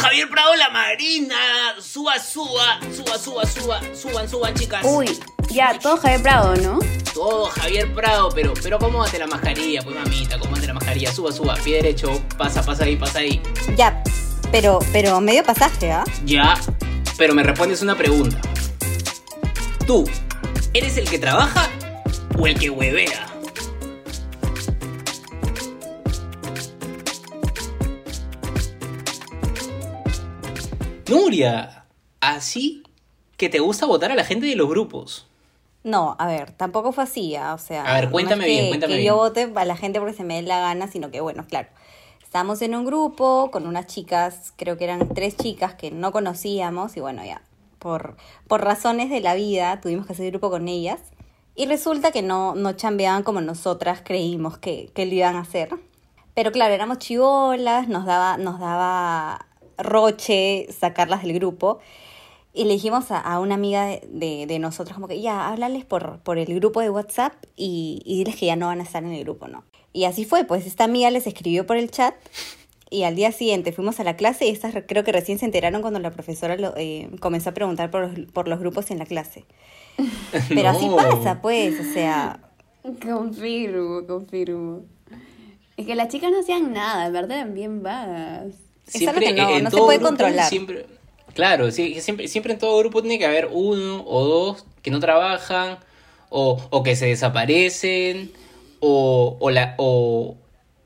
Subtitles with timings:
[0.00, 1.36] Javier Prado, la Marina.
[1.78, 4.80] Suba, suba, suba, suba, suba, suban, suban, chicas.
[4.82, 5.06] Uy,
[5.50, 6.78] ya, todo Javier Prado, ¿no?
[7.12, 11.54] Todo Javier Prado, pero, pero acomódate la mascarilla, pues mamita, acomódate la mascarilla, suba, suba,
[11.56, 13.42] pie derecho, pasa, pasa ahí, pasa ahí.
[13.76, 14.02] Ya,
[14.50, 16.04] pero, pero medio pasaje, ¿ah?
[16.24, 16.54] Ya,
[17.18, 18.40] pero me respondes una pregunta.
[19.86, 20.08] ¿Tú
[20.72, 21.68] eres el que trabaja
[22.38, 23.29] o el que huevea?
[31.10, 31.84] Nuria,
[32.20, 32.82] así
[33.36, 35.26] que te gusta votar a la gente de los grupos.
[35.82, 37.54] No, a ver, tampoco fue así, ¿ah?
[37.54, 37.84] o sea...
[37.84, 39.08] A ver, no cuéntame es que- bien, cuéntame que bien.
[39.08, 41.68] yo vote a la gente porque se me dé la gana, sino que, bueno, claro,
[42.22, 46.96] estábamos en un grupo con unas chicas, creo que eran tres chicas que no conocíamos
[46.98, 47.40] y bueno, ya,
[47.78, 48.16] por,
[48.46, 51.00] por razones de la vida tuvimos que hacer grupo con ellas
[51.56, 55.70] y resulta que no, no chambeaban como nosotras creímos que, que lo iban a hacer.
[56.34, 59.46] Pero claro, éramos chivolas, nos daba, nos daba
[59.82, 61.78] roche sacarlas del grupo.
[62.52, 65.84] Y le dijimos a, a una amiga de, de, de nosotros como que ya, háblales
[65.84, 69.04] por, por el grupo de WhatsApp y, y diles que ya no van a estar
[69.04, 69.64] en el grupo, ¿no?
[69.92, 72.14] Y así fue, pues esta amiga les escribió por el chat
[72.90, 75.44] y al día siguiente fuimos a la clase y estas re- creo que recién se
[75.46, 78.98] enteraron cuando la profesora lo- eh, comenzó a preguntar por los, por los grupos en
[78.98, 79.44] la clase.
[80.48, 82.40] Pero así pasa, pues, o sea,
[83.04, 84.82] Confirmo, confirmo.
[85.76, 88.54] Es que las chicas no hacían nada, en verdad eran bien vagas.
[88.92, 90.48] Es que no- en no se puede grupo, controlar.
[90.48, 90.86] Siempre,
[91.34, 95.00] claro, sí, siempre, siempre en todo grupo tiene que haber uno o dos que no
[95.00, 95.78] trabajan
[96.28, 98.32] o, o que se desaparecen
[98.80, 100.36] o, o, la, o,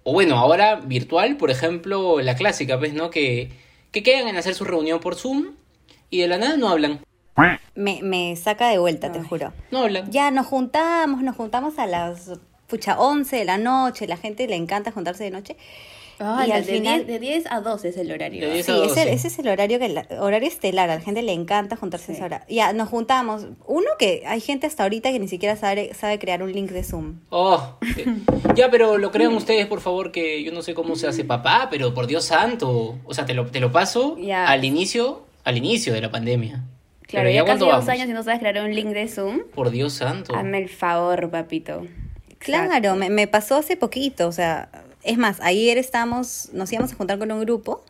[0.02, 3.10] o bueno, ahora virtual, por ejemplo, la clásica, pues, ¿no?
[3.10, 3.50] Que,
[3.90, 5.52] que quedan en hacer su reunión por Zoom
[6.10, 7.00] y de la nada no hablan.
[7.74, 9.52] me, me saca de vuelta, te juro.
[9.70, 10.10] No hablan.
[10.10, 12.30] Ya nos juntamos, nos juntamos a las,
[12.66, 15.56] pucha, 11 de la noche, la gente le encanta juntarse de noche.
[16.20, 17.06] Ah, y al de, final...
[17.06, 18.46] 10, de 10 a 12 es el horario.
[18.46, 19.12] De 10 Sí, ese, 12.
[19.12, 22.14] ese es el horario que la- horario estelar, a la gente le encanta juntarse a
[22.14, 22.46] esa hora.
[22.48, 23.46] Ya, nos juntamos.
[23.66, 26.84] Uno que hay gente hasta ahorita que ni siquiera sabe, sabe crear un link de
[26.84, 27.20] Zoom.
[27.30, 28.06] Oh, eh,
[28.54, 31.68] ya, pero lo crean ustedes, por favor, que yo no sé cómo se hace papá,
[31.70, 32.98] pero por Dios santo.
[33.04, 34.46] O sea, te lo, te lo paso Ya.
[34.46, 36.62] al ino al inicio de la pandemia.
[37.06, 37.88] Claro, Pero ya casi cuánto dos vamos?
[37.88, 39.40] años y no sabes crear un link de Zoom.
[39.54, 40.34] Por Dios santo.
[40.34, 41.86] Hazme el favor, papito.
[42.38, 44.68] Claro, me, me pasó hace poquito, o sea,
[45.04, 47.84] es más, ayer estábamos, nos íbamos a juntar con un grupo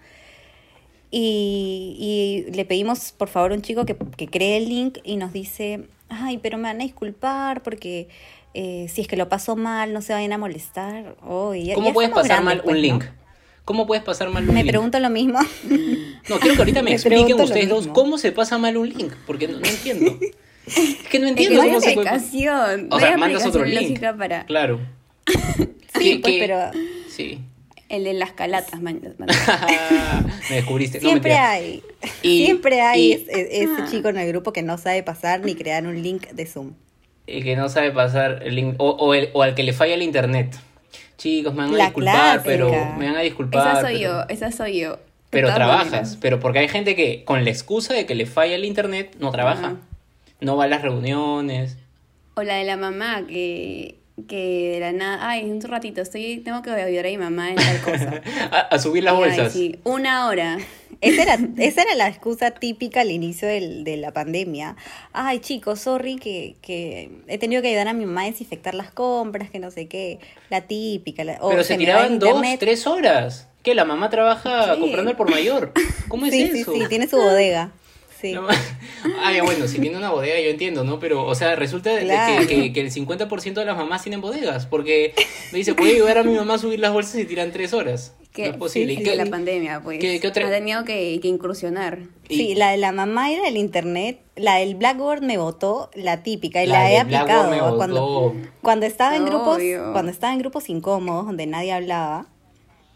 [1.10, 5.16] y, y le pedimos por favor a un chico que, que cree el link y
[5.16, 8.08] nos dice, ay, pero me van a disculpar porque
[8.54, 11.16] eh, si es que lo paso mal, no se vayan a molestar.
[11.26, 12.94] Oh, ya- ¿Cómo ya puedes estamos pasar grandes, mal pues, un ¿no?
[12.98, 13.04] link?
[13.64, 14.70] ¿Cómo puedes pasar mal un Me link?
[14.72, 15.38] pregunto lo mismo.
[16.26, 19.12] No, quiero que ahorita me, Me expliquen ustedes dos cómo se pasa mal un link,
[19.26, 20.19] porque no, no entiendo.
[20.66, 22.08] es que no Es que entiendo no hay cómo se puede...
[22.08, 22.14] O
[22.88, 24.00] no sea, hay mandas otro link.
[24.00, 24.81] para Claro.
[25.98, 26.70] Sí, ¿Qué- pues, pero
[27.14, 27.41] Sí.
[27.88, 28.80] el de las calatas.
[28.80, 29.28] man- man-
[30.50, 31.00] me descubriste.
[31.00, 31.82] No, siempre hay,
[32.22, 35.41] Y- siempre hay y- es- es- ese chico en el grupo que no sabe pasar
[35.41, 36.72] ni crear un link de Zoom.
[37.26, 39.94] El que no sabe pasar el link, o, o, el, o al que le falla
[39.94, 40.54] el internet.
[41.16, 42.42] Chicos, me van a La disculpar, clásica.
[42.44, 43.69] pero me van a disculpar.
[43.78, 44.98] esa soy pero- yo, esa soy yo.
[45.31, 46.19] Pero trabajas, maneras.
[46.20, 49.31] pero porque hay gente que con la excusa de que le falla el internet no
[49.32, 49.66] trabaja.
[49.66, 49.76] Ajá.
[50.41, 51.76] No va a las reuniones.
[52.34, 53.96] O la de la mamá que,
[54.28, 57.56] que de la nada, ay, un ratito, estoy, tengo que ayudar a mi mamá en
[57.56, 58.22] tal cosa.
[58.52, 59.52] A, a subir las Y, ay, bolsas.
[59.52, 60.58] sí, una hora.
[61.00, 64.76] Esa era, esa era la excusa típica al inicio del- de la pandemia.
[65.12, 68.91] Ay, chicos, sorry que, que he tenido que ayudar a mi mamá a desinfectar las
[68.92, 70.20] compras, que no sé qué.
[70.48, 71.25] La típica.
[71.25, 73.48] la- o pero se tiraban dos, tres horas.
[73.64, 73.75] ¿Qué?
[73.75, 74.81] La mamá trabaja Sí.
[74.81, 75.72] comprando el por mayor.
[76.08, 76.72] ¿Cómo es Sí, sí, eso?
[76.72, 77.72] sí, tiene su bodega.
[78.30, 78.34] Sí.
[79.22, 80.98] Ah, ya, bueno, si tiene una bodega yo entiendo, ¿no?
[80.98, 82.46] Pero, o sea, resulta Claro.
[82.46, 85.14] que, que, que el 50% de las mamás tienen bodegas, porque
[85.52, 88.14] me dice, puede ayudar a mi mamá a subir las bolsas y tiran tres horas.
[88.32, 88.94] Que, no es posible.
[88.96, 89.98] sí, ¿Y qué- la pandemia, pues.
[90.00, 91.98] qué- qué otra- Ha tenido que, que incursionar.
[92.30, 96.22] y- Sí, la de la mamá era el internet, la del Blackboard me votó, la
[96.22, 97.50] típica, y La la, he del aplicado.
[97.50, 99.92] me Cuando, cuando estaba en grupos, Obvio.
[99.92, 102.26] cuando estaba en grupos incómodos donde nadie hablaba,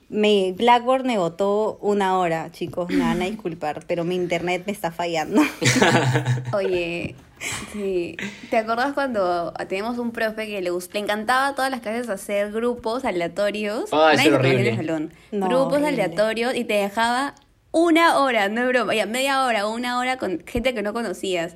[0.08, 4.72] me, Blackboard me votó una hora, chicos, me van a disculpar, pero mi internet me
[4.72, 5.42] está fallando.
[6.52, 7.14] Oye,
[7.72, 8.16] sí.
[8.50, 12.08] ¿Te acuerdas cuando teníamos un profe que le, gust- le encantaba a todas las clases
[12.08, 13.90] hacer grupos aleatorios?
[13.92, 15.12] Ah, en el salón.
[15.30, 15.88] No, grupos horrible.
[16.02, 17.34] aleatorios y te dejaba
[17.70, 20.92] una hora, no es broma, ya media hora o una hora con gente que no
[20.92, 21.54] conocías.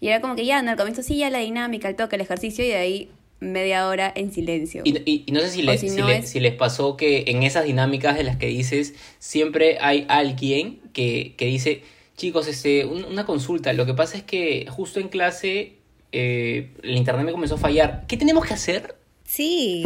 [0.00, 2.22] Y era como que ya, no, al comienzo sí, ya la dinámica, el toque, el
[2.22, 3.10] ejercicio y de ahí
[3.40, 4.82] media hora en silencio.
[4.84, 6.54] Y, y- y no sé si O les, si si, no le- es- si les
[6.54, 11.82] pasó que en esas dinámicas de las que dices, siempre hay alguien que, que dice,
[12.16, 15.72] chicos, este, un- una consulta, lo que pasa es que justo en clase
[16.12, 18.04] eh, el internet me comenzó a fallar.
[18.08, 18.96] ¿Qué tenemos que hacer?
[19.24, 19.84] Sí.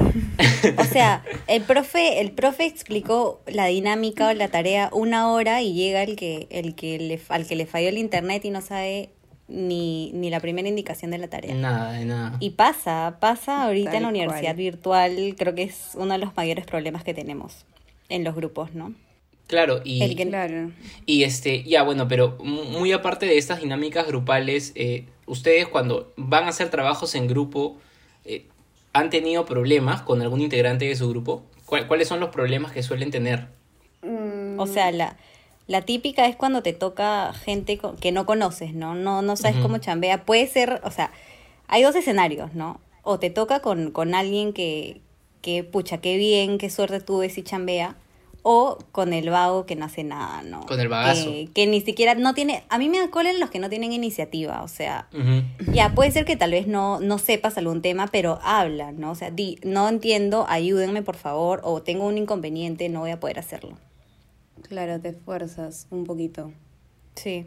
[0.79, 5.75] O sea, el profe, el profe explicó la dinámica o la tarea una hora y
[5.75, 9.11] llega el que, el que le, al que le falló el internet y no sabe
[9.49, 11.55] ni, ni la primera indicación de la tarea.
[11.55, 12.37] Nada, de nada.
[12.41, 14.57] Y pasa, pasa ahorita Tal en la universidad cual.
[14.57, 17.67] virtual, creo que es uno de los mayores problemas que tenemos
[18.09, 18.95] en los grupos, ¿no?
[19.47, 20.71] Claro, y, El que- Claro.
[21.05, 26.13] y este, ya bueno, pero mu- muy aparte de estas dinámicas grupales, eh, ustedes cuando
[26.17, 27.77] van a hacer trabajos en grupo,
[28.25, 28.47] eh,
[28.95, 31.45] ¿han tenido problemas con algún integrante de su grupo?
[31.67, 33.49] ¿Cuál- ¿Cuáles son los problemas que suelen tener?
[34.03, 35.17] Mm, O sea, la,
[35.67, 38.95] la típica es cuando te toca gente que no conoces, ¿no?
[38.95, 40.25] No, no sabes cómo chambea.
[40.25, 41.11] Puede ser, o sea,
[41.69, 42.81] hay dos escenarios, ¿no?
[43.03, 45.01] O te toca con, con alguien que,
[45.41, 47.97] que, pucha, qué bien, qué suerte tuve si chambea.
[48.47, 50.67] O con el vago que no hace nada, ¿no?
[50.67, 51.31] Con el vagazo.
[51.31, 52.63] Que, que ni siquiera no tiene...
[52.69, 55.09] A mí me da cólera los que no tienen iniciativa, o sea...
[55.73, 59.13] Ya, puede ser que tal vez no, no sepas algún tema, pero habla, ¿no?
[59.13, 63.19] O sea, di, no entiendo, ayúdenme por favor, o tengo un inconveniente, no voy a
[63.19, 63.79] poder hacerlo.
[64.63, 66.53] Claro, te esfuerzas un poquito.
[67.15, 67.47] Sí,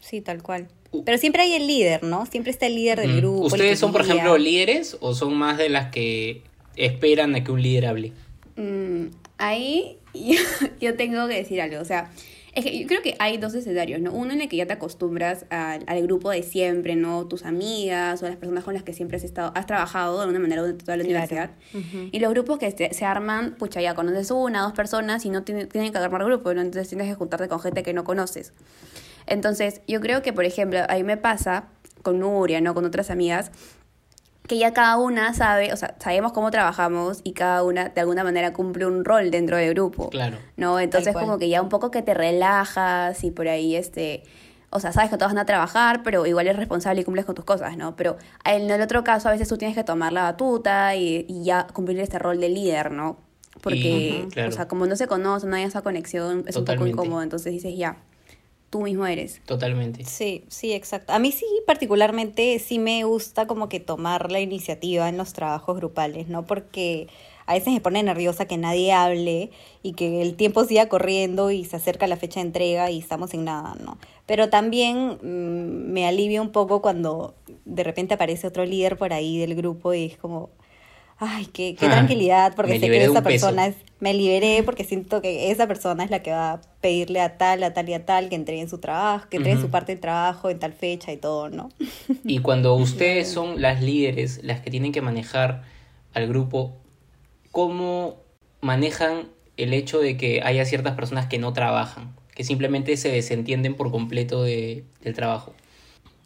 [0.00, 0.68] sí, tal cual.
[1.04, 2.26] Pero siempre hay el líder, ¿no?
[2.26, 3.46] Siempre está el líder del grupo.
[3.46, 6.42] ¿Ustedes son, por ejemplo, líderes o son más de las que
[6.76, 8.12] esperan a que un líder hable?
[8.56, 9.06] Mm,
[9.38, 10.40] ahí yo,
[10.80, 11.80] yo tengo que decir algo.
[11.80, 12.10] O sea,
[12.54, 14.12] es que yo creo que hay dos escenarios, ¿no?
[14.12, 17.26] Uno en el que ya te acostumbras al, al grupo de siempre, ¿no?
[17.26, 20.38] Tus amigas o las personas con las que siempre has estado, has trabajado de una
[20.38, 21.16] manera durante toda la Claro.
[21.18, 21.50] universidad.
[21.74, 22.08] Ujú.
[22.12, 25.42] Y los grupos que se, se arman, pucha, ya conoces una, dos personas y no
[25.44, 26.60] tiene- tienen que armar grupo, ¿no?
[26.60, 28.52] Entonces tienes que juntarte con gente que no conoces.
[29.26, 31.68] Entonces, yo creo que, por ejemplo, a mí me pasa
[32.02, 32.74] con Nuria, ¿no?
[32.74, 33.52] Con otras amigas,
[34.46, 38.24] que ya cada una sabe, o sea, sabemos cómo trabajamos y cada una de alguna
[38.24, 40.10] manera cumple un rol dentro del grupo.
[40.10, 40.36] Claro.
[40.56, 40.80] ¿No?
[40.80, 44.24] Entonces como que ya un poco que te relajas y por ahí este,
[44.70, 47.34] o sea, sabes que todos van a trabajar, pero igual eres responsable y cumples con
[47.34, 47.94] tus cosas, ¿no?
[47.94, 51.44] Pero en el otro caso a veces tú tienes que tomar la batuta y, y
[51.44, 53.18] ya cumplir este rol de líder, ¿no?
[53.60, 54.48] Porque, Y, Ujú, claro.
[54.48, 56.90] o sea, como no se conoce, no hay esa conexión, es Totalmente.
[56.90, 57.96] un poco incómodo, entonces dices, ya,
[58.72, 59.42] tú mismo eres.
[59.44, 60.02] Totalmente.
[60.06, 61.12] Sí, sí, exacto.
[61.12, 65.76] A mí sí, particularmente, sí me gusta como que tomar la iniciativa en los trabajos
[65.76, 66.46] grupales, ¿no?
[66.46, 67.06] Porque
[67.44, 69.50] a veces me pone nerviosa que nadie hable
[69.82, 73.34] y que el tiempo siga corriendo y se acerca la fecha de entrega y estamos
[73.34, 73.98] en nada, ¿no?
[74.24, 77.34] Pero también mm, me alivia un poco cuando
[77.66, 80.48] de repente aparece otro líder por ahí del grupo y es como,
[81.24, 83.46] ay, qué, qué Ah, tranquilidad, porque sé que esa peso.
[83.46, 87.20] persona es, me liberé porque siento que esa persona es la que va a pedirle
[87.20, 89.68] a tal, a tal y a tal que entreguen su trabajo, que entreguen Ujú.
[89.68, 91.68] su parte del trabajo en tal fecha y todo, ¿no?
[92.24, 95.62] Y cuando ustedes son las líderes, las que tienen que manejar
[96.14, 96.72] al grupo,
[97.50, 98.16] ¿cómo
[98.60, 103.74] manejan el hecho de que haya ciertas personas que no trabajan, que simplemente se desentienden
[103.76, 105.54] por completo de, del trabajo?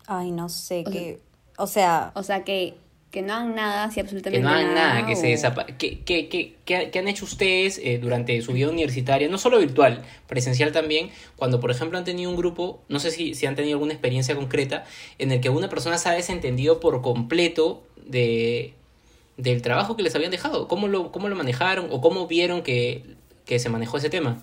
[0.06, 1.20] Ay, no sé, O sea- que,
[1.58, 2.74] o sea, O sea, que,
[3.10, 6.00] que no hagan nada, así absolutamente Que no hagan nada, que o- se desapa ¿Qué,
[6.04, 9.28] qué, qué, qué, qué han hecho ustedes eh, durante su vida universitaria?
[9.28, 13.34] No solo virtual, presencial también, cuando por ejemplo han tenido un grupo, no sé si,
[13.34, 14.84] si han tenido alguna experiencia concreta,
[15.18, 18.74] en el que una persona se ha desentendido por completo de,
[19.36, 20.68] del trabajo que les habían dejado.
[20.68, 23.04] ¿Cómo lo, cómo lo manejaron o cómo vieron que,
[23.46, 24.42] que se manejó ese tema?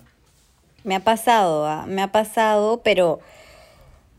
[0.84, 3.20] me ha pasado, ah, me ha pasado, pero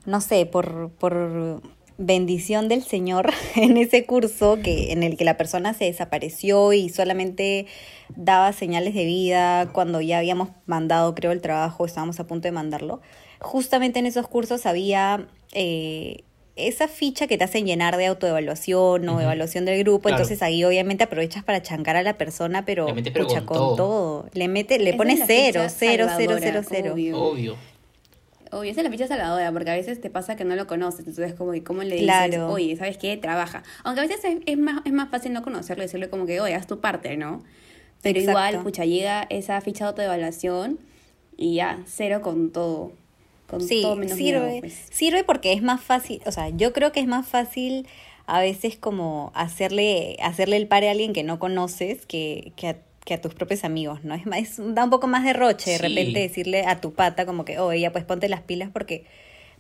[0.06, 1.62] no sé, por, por
[1.98, 6.90] bendición del Señor en ese curso que en el que la persona se desapareció y
[6.90, 7.68] solamente
[8.16, 12.52] daba señales de vida cuando ya habíamos mandado, creo, el trabajo, estábamos a punto de
[12.52, 13.02] mandarlo.
[13.40, 16.24] Justamente en esos cursos había eh,
[16.56, 20.18] esa ficha que te hacen llenar de autoevaluación o evaluación del grupo, Claro.
[20.18, 23.48] entonces ahí obviamente apaprovechas para chancar a la persona, pero, Le metes pero pucha, con
[23.48, 23.76] con todo.
[23.76, 24.30] todo.
[24.34, 26.94] Le mete, le Esa pone es la cero, cero, cero, cero, cero.
[26.94, 27.18] obvio.
[27.22, 27.56] Obvio.
[28.56, 31.02] Obvio, esa es la ficha salvadora, porque a veces te pasa que no lo conoces,
[31.08, 32.48] entonces como que cómo le dices, Claro.
[32.54, 33.18] oye, ¿sabes qué?
[33.18, 33.64] Trabaja.
[33.84, 36.56] Aunque a veces es, es más, es más fácil no conocerlo, decirle como que, oye,
[36.56, 37.44] haz tu parte, ¿no?
[38.02, 38.32] Pero Exacto.
[38.32, 40.80] igual, pucha, llega esa ficha de autoevaluación
[41.36, 42.94] y ya, cero con todo.
[43.48, 44.88] Con Sí, todo menos sirve, miedo, pues.
[44.90, 47.88] sirve porque es más fácil, o sea, yo creo que es más fácil
[48.26, 52.78] a veces como hacerle, hacerle el pare a alguien que no conoces que, que, a,
[53.06, 54.16] que a tus propios amigos, ¿no?
[54.16, 55.84] Es más, da un poco más de roche de Sí.
[55.84, 59.06] repente decirle a tu pata como que, oye, ya pues ponte las pilas porque,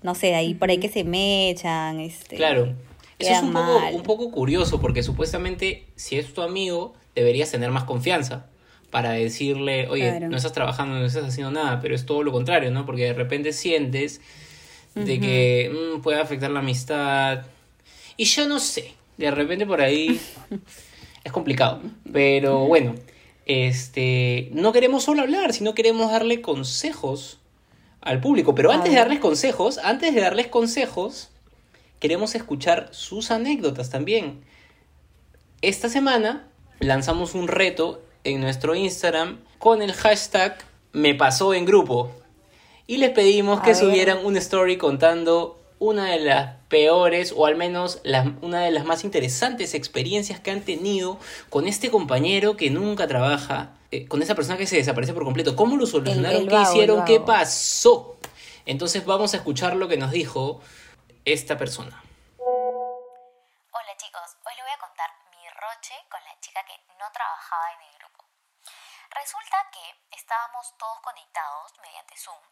[0.01, 2.35] no sé, ahí por ahí que se mechan, este...
[2.35, 2.73] Claro.
[3.17, 7.71] Eso es un poco, un poco curioso porque supuestamente si es tu amigo deberías tener
[7.71, 8.47] más confianza
[8.89, 10.29] para decirle, oye, Claro.
[10.29, 12.85] no estás trabajando, no estás haciendo nada, pero es todo lo contrario, ¿no?
[12.85, 14.19] Porque de repente sientes
[14.95, 17.43] de que mm, puede afectar la amistad.
[18.17, 20.19] Y yo no sé, de repente por ahí
[21.23, 21.81] es complicado.
[22.11, 22.95] Pero bueno,
[23.45, 27.39] este, no queremos solo hablar, sino queremos darle consejos
[28.01, 28.55] al público.
[28.55, 31.29] Pero antes de darles consejos, antes de darles consejos,
[31.99, 34.43] queremos escuchar sus anécdotas también.
[35.61, 36.47] Esta semana
[36.79, 40.57] lanzamos un reto en nuestro Instagram con el hashtag
[40.91, 42.11] me pasó en grupo.
[42.87, 48.01] Y les pedimos que subieran una story contando una de las peores o al menos
[48.41, 51.17] una de las más interesantes experiencias que han tenido
[51.49, 55.55] con este compañero que nunca trabaja, eh, con esa persona que se desaparece por completo.
[55.55, 56.41] ¿Cómo lo solucionaron?
[56.41, 57.05] el ¿Qué vago, hicieron?
[57.05, 58.19] ¿Qué pasó?
[58.65, 60.59] Entonces vamos a escuchar lo que nos dijo
[61.23, 61.95] esta persona.
[62.35, 67.71] Hola chicos, hoy les voy a contar mi roche con la chica que no trabajaba
[67.71, 68.27] en el grupo.
[69.15, 72.43] Resulta que estábamos todos conectados mediante Zoom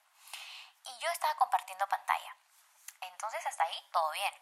[0.79, 2.31] y yo estaba compartiendo pantalla.
[3.07, 4.33] Entonces hasta ahí todo bien.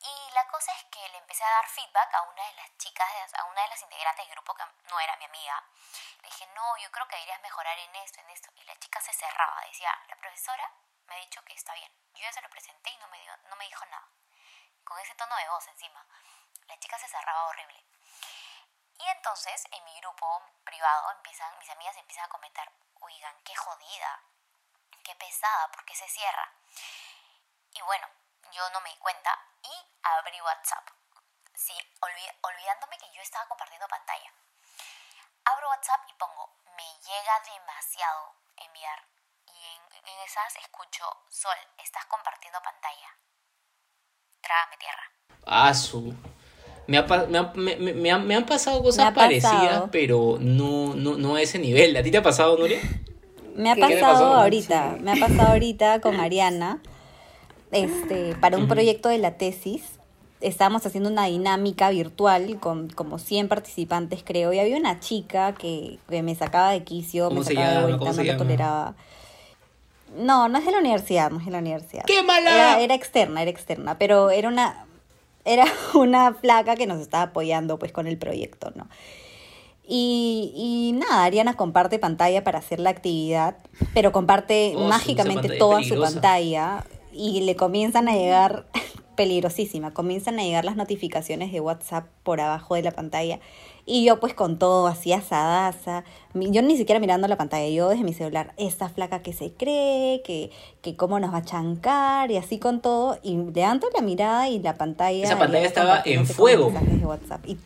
[0.00, 3.34] Y la cosa es que le empecé a dar feedback a una de las chicas,
[3.34, 5.64] a una de las integrantes del grupo que no era mi amiga.
[6.22, 8.50] Le dije, no, yo creo que deberías mejorar en esto, en esto.
[8.56, 10.70] Y la chica se cerraba, decía, la profesora
[11.06, 11.92] me ha dicho que está bien.
[12.14, 14.08] Yo ya se lo presenté y no me, dio, no me dijo nada
[14.88, 16.04] con ese tono de voz encima.
[16.66, 17.84] La chica se cerraba horrible.
[18.98, 24.22] Y entonces en mi grupo privado empiezan, mis amigas empiezan a comentar, oigan, qué jodida,
[25.04, 26.50] qué pesada, ¿por qué se cierra?
[27.74, 28.06] Y bueno,
[28.52, 29.30] yo no me di cuenta
[29.62, 29.72] y
[30.02, 30.88] abrí WhatsApp.
[31.54, 34.32] Sí, olvi- olvidándome que yo estaba compartiendo pantalla.
[35.44, 39.04] Abro WhatsApp y pongo, me llega demasiado enviar.
[39.46, 43.16] Y en, en esas escucho, Sol, estás compartiendo pantalla.
[44.42, 45.02] Trágame tierra.
[45.46, 46.14] Ah, su.
[46.86, 49.88] Me, ha me, ha- me- me- me han, me han pasado cosas ha parecidas, pasado.
[49.92, 51.96] pero no, no, no a ese nivel.
[51.96, 52.80] ¿A ti te ha pasado, Nuria?
[53.56, 54.40] Me ha ¿Qué le pasado pasó?
[54.40, 56.80] ahorita, me ha pasado ahorita con Ariana,
[57.72, 59.82] este, para un proyecto de la tesis.
[60.40, 65.98] Estábamos haciendo una dinámica virtual con como 100 participantes, creo, y había una chica que,
[66.08, 68.94] que me sacaba de quicio, ¿Cómo me sacaba de vuelta, ¿Cómo no lo toleraba.
[70.16, 72.04] No, no es de la universidad, no es de la universidad.
[72.06, 72.50] ¡Qué mala!
[72.50, 74.86] Era, era externa, era externa, pero era una,
[75.44, 78.86] era una placa que nos estaba apoyando pues con el proyecto, ¿no?
[79.90, 83.56] Y, y nada, Ariana comparte pantalla para hacer la actividad,
[83.94, 86.84] pero comparte Oh, mágicamente toda su pantalla
[87.18, 88.66] y le comienzan a llegar,
[89.16, 93.40] peligrosísima, comienzan a llegar las notificaciones de WhatsApp por abajo de la pantalla.
[93.84, 98.04] Y yo pues con todo así asadaza, yo ni siquiera mirando la pantalla, yo desde
[98.04, 100.50] mi celular, esta flaca que se cree, que,
[100.82, 104.60] que cómo nos va a chancar y así con todo, y levanto la mirada y
[104.60, 105.24] la pantalla...
[105.24, 106.70] Esa pantalla estaba en fuego.
[106.70, 107.46] mensajes de WhatsApp.
[107.46, 107.58] Y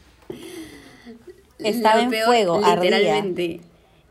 [1.58, 2.98] estaba en fuego, ardía.
[2.98, 3.60] literalmente.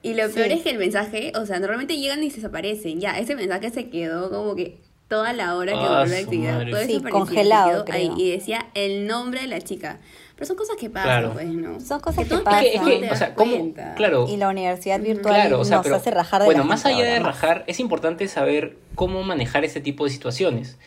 [0.04, 3.00] Y lo peor es que el mensaje, o sea, normalmente llegan y se desaparecen.
[3.00, 4.80] Ya, ese mensaje se quedó como que
[5.12, 6.53] toda la hora que Ah, volvió la su actividad.
[6.53, 6.72] madre.
[6.72, 10.00] Todo eso Sí, congelado, ahí, y decía el nombre de la chica.
[10.36, 11.34] Pero son cosas que pasan, Claro.
[11.34, 11.80] pues, ¿no?
[11.82, 12.63] Son cosas que tú pasan.
[12.65, 13.74] Es que, que, o sea, ¿cómo?
[13.98, 14.25] Claro.
[14.30, 16.86] Y la universidad virtual Claro, o sea, nos pero, hace rajar de bueno, la más
[16.86, 20.77] allá de rajar, es importante saber cómo manejar ese tipo de situaciones.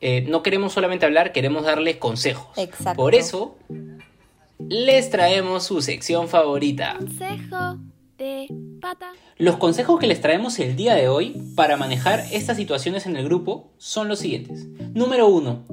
[0.00, 2.56] Eh, no queremos solamente hablar, queremos darles consejos.
[2.56, 2.96] Exacto.
[2.96, 3.56] Por eso,
[4.58, 6.94] les traemos su sección favorita.
[6.98, 7.76] Consejo
[9.36, 13.24] Los consejos que les traemos el día de hoy para manejar estas situaciones en el
[13.24, 14.66] grupo son los siguientes.
[14.94, 15.64] Número uno,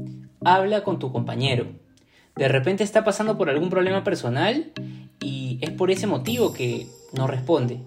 [0.44, 1.68] habla con tu compañero.
[2.36, 4.72] De repente está pasando por algún problema personal
[5.22, 7.80] y es por ese motivo que no responde.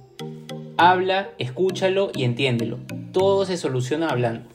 [0.77, 2.79] Habla, escúchalo y entiéndelo.
[3.13, 4.49] Todo se soluciona hablando.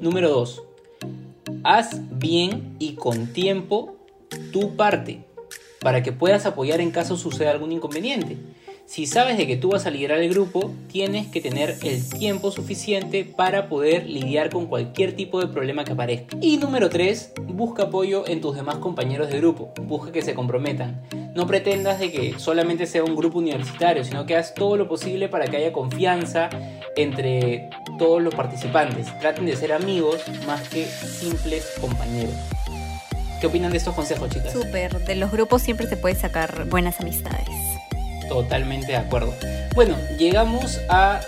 [0.00, 0.62] Número 2.
[1.64, 3.96] Haz bien y con tiempo
[4.52, 5.24] tu parte
[5.80, 8.36] para que puedas apoyar en caso suceda algún inconveniente.
[8.90, 12.50] Si sabes de que tú vas a liderar el grupo, tienes que tener el tiempo
[12.50, 16.36] suficiente para poder lidiar con cualquier tipo de problema que aparezca.
[16.40, 19.72] Y número 3, busca apoyo en tus demás compañeros de grupo.
[19.82, 21.06] Busca que se comprometan.
[21.36, 25.28] No pretendas de que solamente sea un grupo universitario, sino que haz todo lo posible
[25.28, 26.50] para que haya confianza
[26.96, 29.16] entre todos los participantes.
[29.20, 32.34] Traten de ser amigos más que simples compañeros.
[33.40, 34.52] ¿Qué opinan de estos consejos, chicas?
[34.52, 37.79] Súper, de los grupos siempre se puede sacar buenas amistades.
[38.30, 39.34] Totalmente de acuerdo.
[39.74, 41.20] Bueno, llegamos a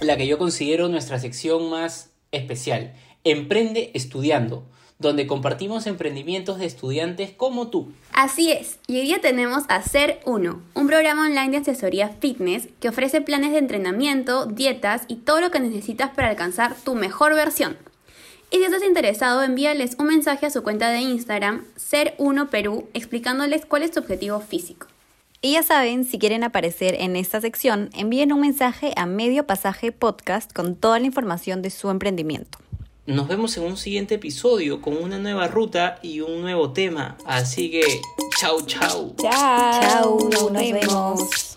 [0.00, 2.94] la que yo considero nuestra sección más especial.
[3.22, 4.66] Emprende estudiando,
[4.98, 7.92] donde compartimos emprendimientos de estudiantes como tú.
[8.12, 12.66] Así es, y hoy día tenemos a Ser Uno, un programa online de asesoría fitness
[12.80, 17.36] que ofrece planes de entrenamiento, dietas y todo lo que necesitas para alcanzar tu mejor
[17.36, 17.76] versión.
[18.50, 22.88] Y si estás interesado, envíales un mensaje a su cuenta de Instagram, Ser Uno Perú,
[22.94, 24.88] explicándoles cuál es tu objetivo físico.
[25.40, 29.92] Y ya saben, si quieren aparecer en esta sección, envíen un mensaje a Medio Pasaje
[29.92, 32.58] Podcast con toda la información de su emprendimiento.
[33.06, 37.16] Nos vemos en un siguiente episodio con una nueva ruta y un nuevo tema.
[37.24, 38.00] Así que,
[38.36, 39.14] chau, chau.
[39.16, 41.54] Chau, chau nos, vemos.